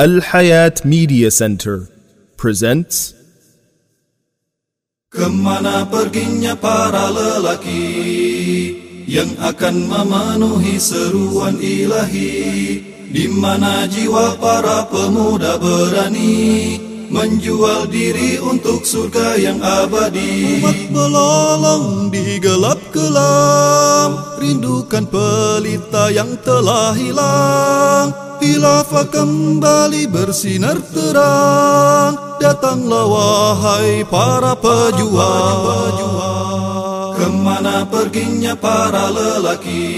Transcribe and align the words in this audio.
Al 0.00 0.24
Hayat 0.24 0.88
Media 0.88 1.28
Center 1.28 1.84
presents 2.40 3.12
Kemana 5.12 5.84
perginya 5.92 6.56
para 6.56 7.12
lelaki 7.12 7.84
yang 9.04 9.28
akan 9.36 9.92
memenuhi 9.92 10.80
seruan 10.80 11.60
ilahi? 11.60 12.80
Di 13.12 13.28
mana 13.28 13.84
jiwa 13.92 14.40
para 14.40 14.88
pemuda 14.88 15.60
berani 15.60 16.80
menjual 17.10 17.90
diri 17.90 18.38
untuk 18.38 18.86
surga 18.86 19.36
yang 19.36 19.58
abadi? 19.60 20.62
Umat 20.62 20.80
melolong 20.94 22.08
di 22.08 22.38
gelap 22.38 22.78
kelam, 22.94 24.38
rindukan 24.38 25.04
pelita 25.10 26.08
yang 26.14 26.38
telah 26.40 26.94
hilang. 26.94 28.30
Khilafah 28.40 29.12
kembali 29.12 30.08
bersinar 30.08 30.80
terang 30.96 32.40
Datanglah 32.40 33.04
wahai 33.04 34.00
para 34.08 34.56
pejuang 34.56 36.00
Ke 37.20 37.28
mana 37.28 37.84
perginya 37.84 38.56
para 38.56 39.12
lelaki 39.12 39.92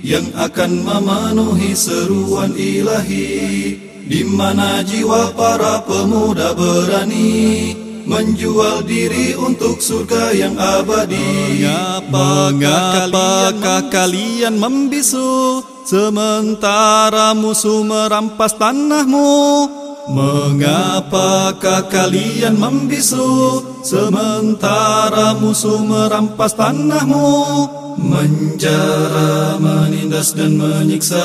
Yang 0.00 0.32
akan 0.32 0.80
memenuhi 0.80 1.76
seruan 1.76 2.56
ilahi 2.56 3.85
Di 4.06 4.22
mana 4.22 4.86
jiwa 4.86 5.34
para 5.34 5.82
pemuda 5.82 6.54
berani 6.54 7.74
Menjual 8.06 8.86
diri 8.86 9.34
untuk 9.34 9.82
surga 9.82 10.30
yang 10.30 10.54
abadi? 10.54 11.58
Mengapakah 12.06 13.90
kalian 13.90 14.62
membisu? 14.62 15.58
Sementara 15.82 17.34
musuh 17.34 17.82
merampas 17.82 18.54
tanahmu. 18.54 19.66
Mengapakah 20.06 21.90
kalian 21.90 22.54
membisu? 22.54 23.58
Sementara 23.82 25.34
musuh 25.34 25.82
merampas 25.82 26.54
tanahmu 26.54 27.85
Menjara, 27.96 29.56
menindas 29.56 30.36
dan 30.36 30.60
menyiksa 30.60 31.24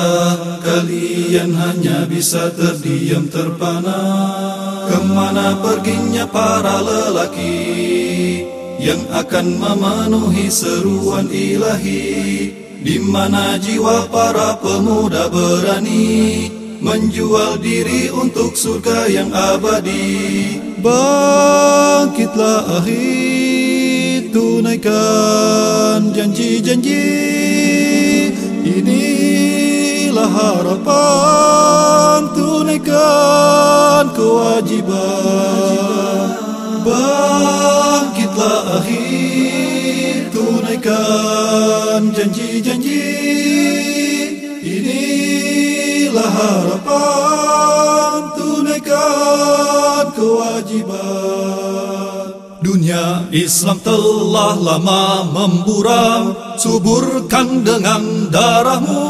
Kalian 0.63 1.51
hanya 1.51 2.07
bisa 2.07 2.47
terdiam 2.55 3.27
terpana. 3.27 3.99
Ke 4.87 5.03
mana 5.03 5.59
perginya 5.59 6.23
para 6.31 6.79
lelaki 6.79 7.59
Yang 8.79 9.03
akan 9.11 9.47
memenuhi 9.59 10.47
seruan 10.47 11.27
ilahi? 11.27 12.55
Di 12.81 12.97
mana 12.97 13.61
jiwa 13.61 14.09
para 14.09 14.57
pemuda 14.57 15.29
berani 15.29 16.49
menjual 16.81 17.61
diri 17.61 18.09
untuk 18.09 18.57
surga 18.57 19.05
yang 19.05 19.29
abadi. 19.29 20.57
Bangkitlah 20.81 22.81
akhir 22.81 23.40
tunaikan 24.33 26.09
janji-janji. 26.15 27.03
Inilah 28.65 30.31
harapan 30.31 32.21
tunaikan 32.33 34.09
kewajiban. 34.15 35.51
Bangkitlah 36.81 38.81
akhir 38.81 40.33
tunaikan 40.33 42.09
janji-janji 42.09 43.05
Inilah 44.65 46.31
harapan 46.33 48.33
tunaikan 48.33 50.09
kewajiban 50.17 51.60
Dunia 52.61 53.25
Islam 53.33 53.81
telah 53.81 54.53
lama 54.53 55.25
memburam 55.33 56.37
Suburkan 56.61 57.65
dengan 57.65 58.29
darahmu. 58.29 59.01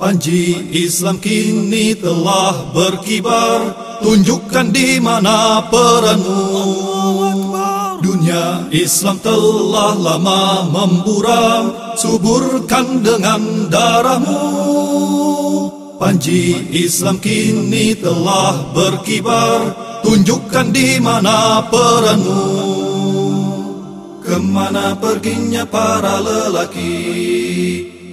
Panji 0.00 0.72
Islam 0.80 1.20
kini 1.20 1.92
telah 2.00 2.72
berkibar 2.72 3.76
Tunjukkan 4.00 4.72
di 4.72 4.96
mana 4.96 5.60
peranmu. 5.68 6.40
Dunia 8.00 8.72
Islam 8.72 9.20
telah 9.20 9.92
lama 9.92 10.72
memburam 10.72 11.92
Suburkan 12.00 13.04
dengan 13.04 13.68
darahmu. 13.68 14.40
Panji 16.00 16.64
Islam 16.72 17.20
kini 17.20 17.92
telah 17.92 18.72
berkibar 18.72 19.89
Tunjukkan 20.00 20.72
di 20.72 20.96
mana 20.96 21.64
peranmu. 21.68 22.44
Ke 24.24 24.36
mana 24.38 24.94
perginya 24.94 25.66
para 25.66 26.22
lelaki 26.22 26.92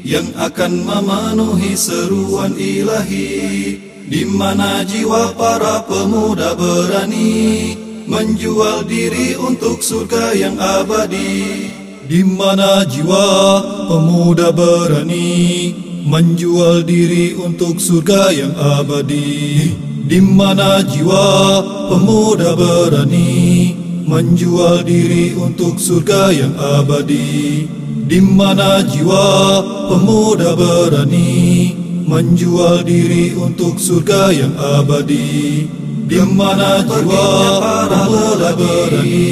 Yang 0.08 0.34
akan 0.40 0.72
memenuhi 0.88 1.76
seruan 1.76 2.56
ilahi? 2.56 3.76
Di 4.08 4.24
mana 4.24 4.88
jiwa 4.88 5.36
para 5.36 5.84
pemuda 5.84 6.56
berani 6.56 7.76
menjual 8.08 8.88
diri 8.88 9.36
untuk 9.36 9.84
surga 9.84 10.32
yang 10.32 10.56
abadi? 10.56 11.68
Di 12.08 12.24
mana 12.24 12.88
jiwa 12.88 13.28
pemuda 13.92 14.56
berani 14.56 15.76
menjual 16.08 16.88
diri 16.88 17.36
untuk 17.36 17.84
surga 17.84 18.32
yang 18.32 18.56
abadi 18.56 19.87
di 20.08 20.24
mana 20.24 20.80
jiwa 20.88 21.60
pemuda 21.92 22.56
berani 22.56 23.76
menjual 24.08 24.88
diri 24.88 25.36
untuk 25.36 25.76
surga 25.76 26.32
yang 26.32 26.56
abadi. 26.56 27.68
Di 28.08 28.24
mana 28.24 28.80
jiwa 28.88 29.60
pemuda 29.92 30.56
berani 30.56 31.76
menjual 32.08 32.88
diri 32.88 33.36
untuk 33.36 33.76
surga 33.76 34.32
yang 34.32 34.56
abadi. 34.80 35.68
Di 36.08 36.24
mana 36.24 36.88
jiwa 36.88 37.28
pemuda 37.92 38.56
berani 38.56 39.28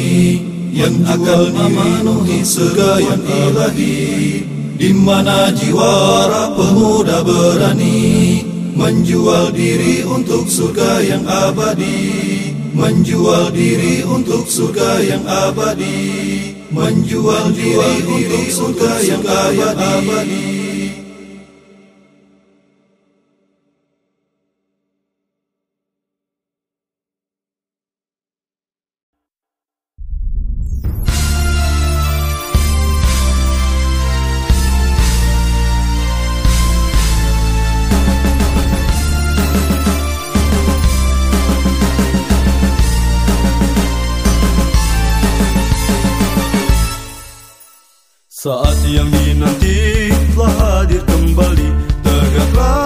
yang 0.75 1.07
akan 1.07 1.55
memenuhi 1.55 2.43
surga 2.43 2.99
yang 2.99 3.23
ilahi 3.23 4.43
di 4.75 4.91
mana 4.91 5.55
jiwa 5.55 6.51
pemuda 6.51 7.23
berani 7.23 8.54
menjual 8.75 9.55
diri 9.55 10.03
untuk 10.03 10.45
surga 10.45 11.01
yang 11.01 11.23
abadi. 11.25 12.51
Menjual 12.75 13.55
diri 13.55 14.03
untuk 14.03 14.45
surga 14.45 14.99
yang 15.01 15.23
abadi. 15.23 16.51
Menjual 16.75 17.55
diri 17.55 17.93
untuk 18.03 18.45
surga 18.51 18.91
yang 19.07 19.23
abadi 19.23 20.54
Saat 48.45 48.77
yang 48.85 49.09
dinanti 49.09 50.13
telah 50.37 50.53
hadir 50.85 51.01
kembali 51.01 51.65
Tegaklah 52.05 52.84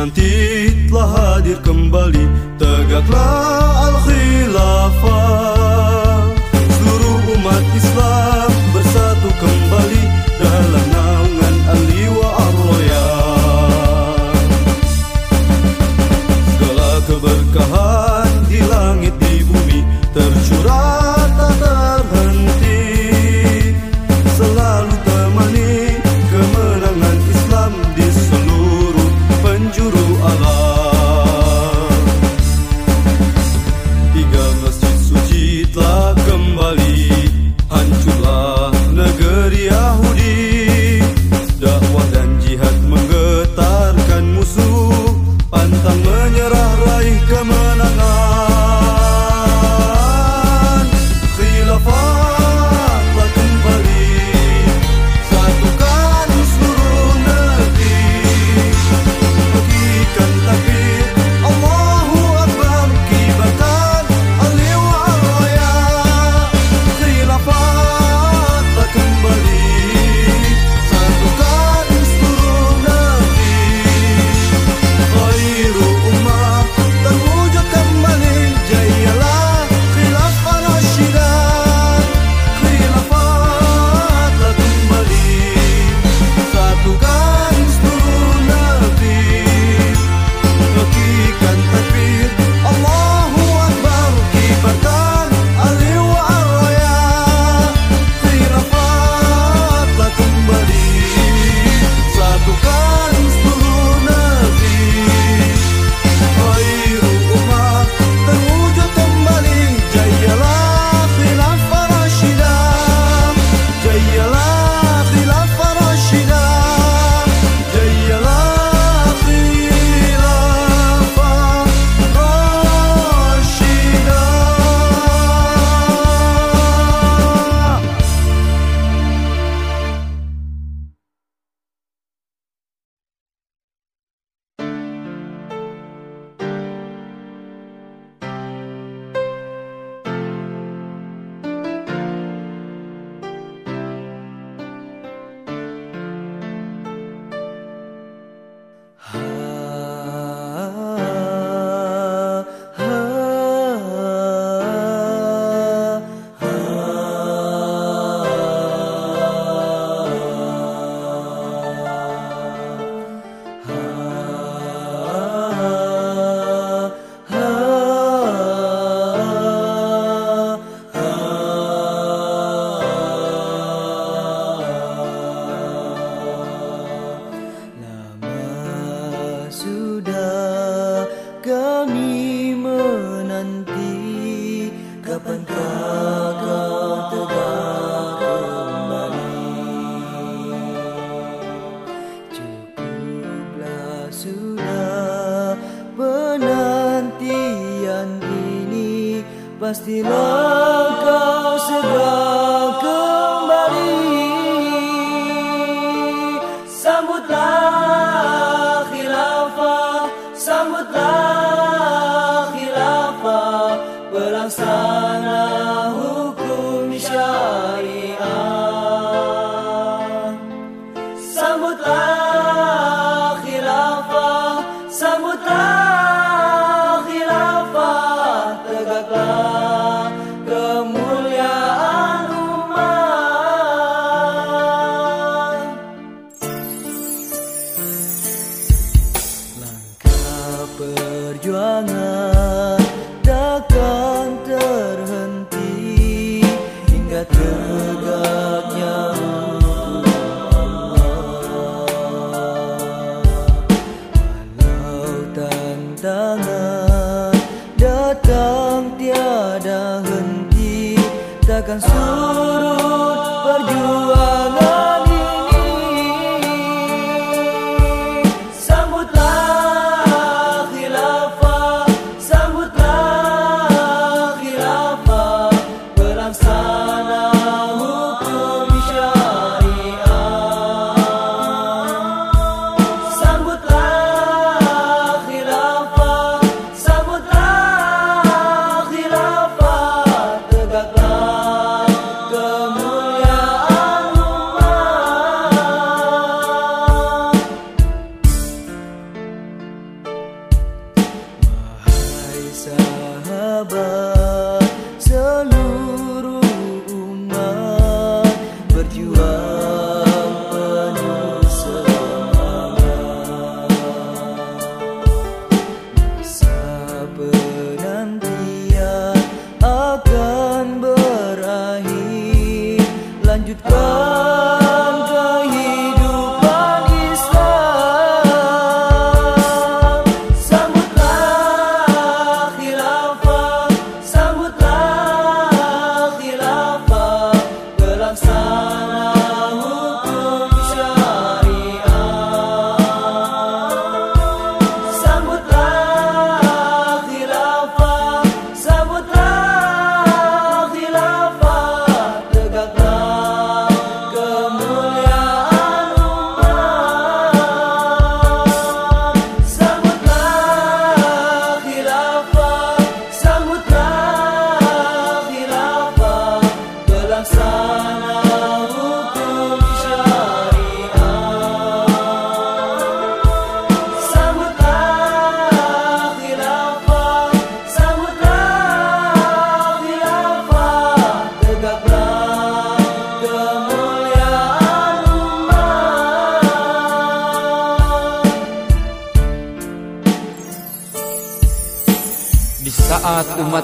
menanti 0.00 0.88
telah 0.88 1.12
hadir 1.12 1.60
kembali. 1.60 2.24
Tegaklah 2.56 3.92
Al-Khilafah 3.92 5.59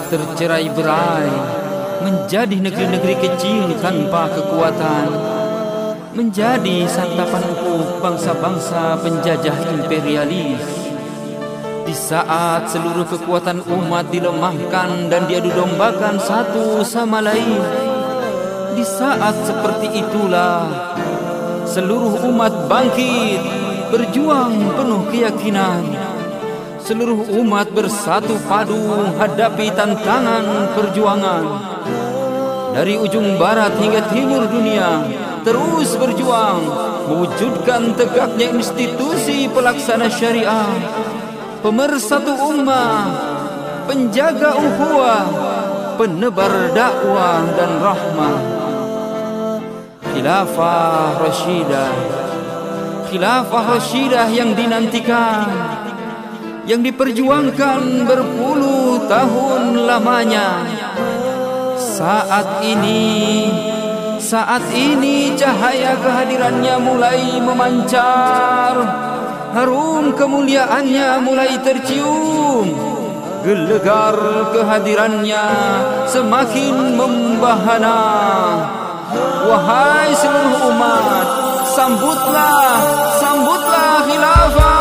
tercerai 0.09 0.71
berai 0.71 1.31
Menjadi 2.03 2.57
negeri-negeri 2.63 3.17
kecil 3.19 3.75
tanpa 3.83 4.31
kekuatan 4.31 5.07
Menjadi 6.17 6.89
santapan 6.89 7.45
empuk 7.45 8.01
bangsa-bangsa 8.01 8.97
penjajah 9.05 9.53
imperialis. 9.69 10.65
Di 11.85 11.95
saat 11.95 12.67
seluruh 12.73 13.05
kekuatan 13.05 13.63
umat 13.63 14.11
dilemahkan 14.11 15.13
dan 15.13 15.29
diadu 15.31 15.55
dombakan 15.55 16.19
satu 16.19 16.83
sama 16.83 17.23
lain 17.23 17.63
Di 18.75 18.83
saat 18.83 19.39
seperti 19.47 20.03
itulah 20.03 20.67
Seluruh 21.63 22.27
umat 22.27 22.67
bangkit 22.67 23.39
Berjuang 23.95 24.75
penuh 24.75 25.07
keyakinan 25.15 26.06
Seluruh 26.87 27.27
umat 27.43 27.75
bersatu 27.75 28.39
padu 28.47 28.79
hadapi 29.19 29.75
tantangan 29.75 30.71
perjuangan. 30.71 31.45
Dari 32.79 32.95
ujung 32.95 33.35
barat 33.35 33.75
hingga 33.81 34.07
timur 34.13 34.45
dunia 34.47 35.01
Terus 35.41 35.97
berjuang 35.97 36.61
Mewujudkan 37.09 37.97
tegaknya 37.97 38.53
institusi 38.53 39.49
pelaksana 39.49 40.13
syariah 40.13 40.69
Pemersatu 41.65 42.37
ummah 42.37 43.09
Penjaga 43.89 44.61
ukhuwah 44.61 45.25
Penebar 45.97 46.77
dakwah 46.77 47.49
dan 47.57 47.81
rahmah. 47.81 48.39
Khilafah 50.13 51.17
Rashidah 51.17 51.93
Khilafah 53.09 53.65
Rashidah 53.73 54.29
yang 54.29 54.53
dinantikan 54.53 55.76
Yang 56.67 56.91
diperjuangkan 56.91 58.11
berpuluh 58.11 59.07
tahun 59.07 59.87
lamanya. 59.87 60.67
Saat 61.79 62.67
ini 62.67 63.07
Saat 64.19 64.75
ini 64.75 65.39
cahaya 65.39 65.95
kehadirannya 66.03 66.75
mulai 66.83 67.39
memancar. 67.39 68.75
Harum 69.55 70.19
kemuliaannya 70.19 71.23
mulai 71.23 71.55
tercium. 71.63 72.67
Gelegar 73.47 74.19
kehadirannya 74.51 75.47
semakin 76.11 76.99
membahana. 76.99 78.01
Wahai 79.47 80.11
seluruh 80.19 80.75
umat 80.75 81.47
Sambutlah, 81.77 82.81
sambutlah 83.23 84.01
khilafah 84.09 84.76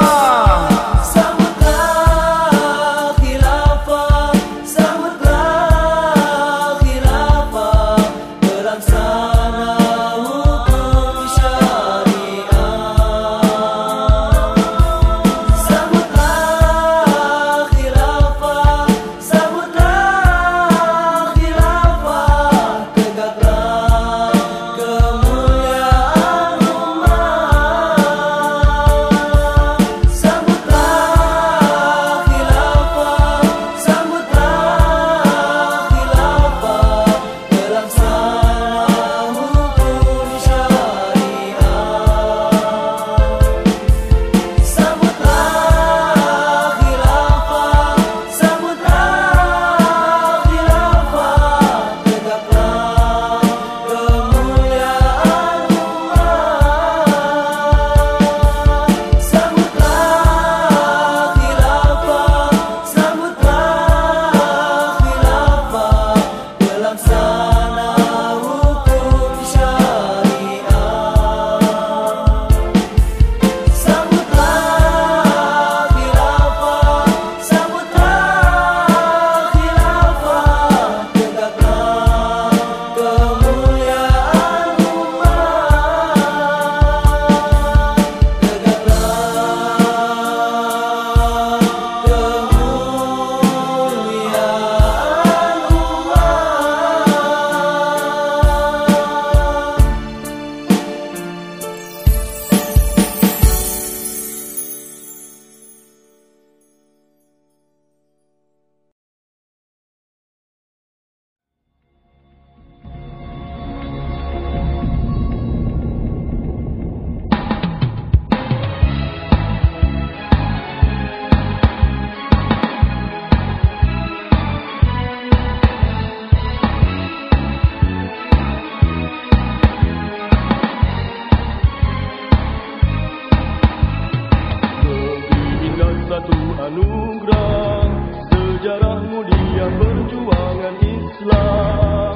anugerah 136.65 137.86
Sejarah 138.34 139.00
mulia 139.05 139.67
perjuangan 139.77 140.75
Islam. 140.81 142.15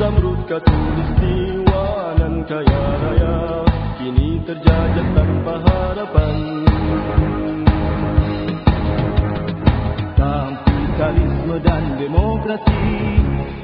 Zamrud 0.00 0.40
Katulistiwa 0.48 2.16
nan 2.16 2.34
kaya 2.48 2.84
raya 3.04 3.36
Kini 4.00 4.40
terjajah 4.48 5.08
tanpa 5.12 5.54
harapan. 5.68 6.36
Kapitalisme 10.16 11.56
dan 11.60 11.84
demokrasi 12.00 12.84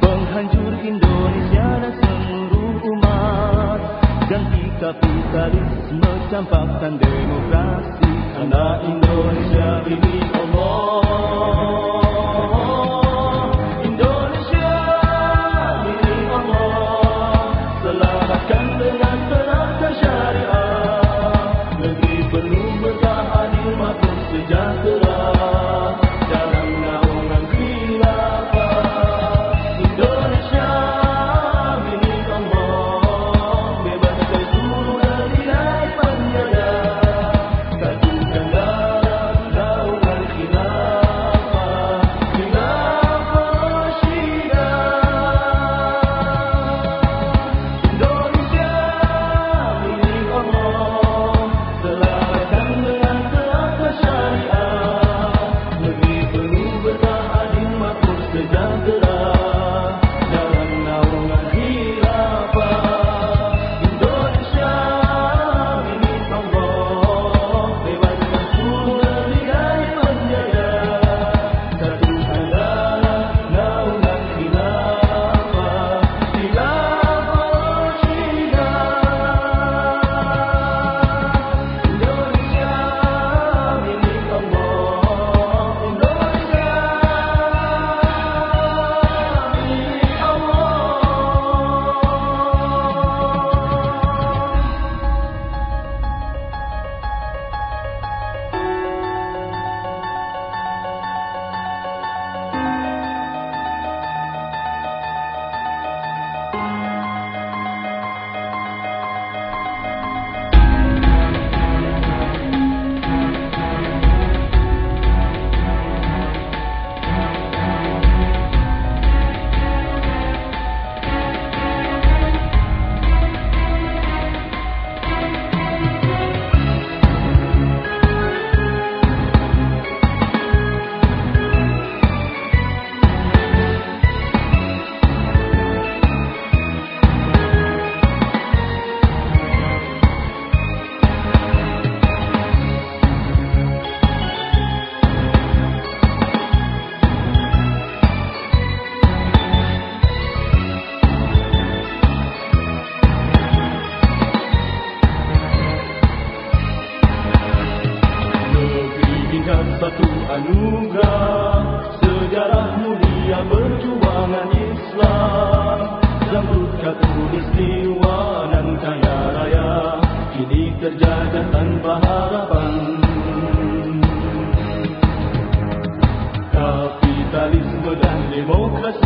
Penghancur 0.04 0.72
Indonesia 0.84 1.68
dan 1.80 1.92
seluruh 1.96 2.76
umat. 2.92 3.80
Ganti 4.28 4.64
kapitalisme 4.76 6.10
campakkan 6.28 7.00
demokrasi 7.00 8.05
Karena 8.36 8.76
Indonesia 8.84 9.80
ini 9.88 10.20
Allah 10.36 11.95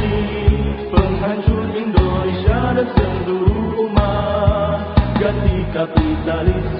demokrasi 0.01 0.89
Penghancur 0.91 1.65
Indonesia 1.77 2.61
dan 2.77 2.89
seluruh 2.97 3.89
umat. 3.89 4.79
Ganti 5.21 5.57
kapitalisme 5.77 6.80